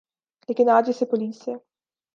[0.49, 1.53] لیکن اج اسے پولیس سے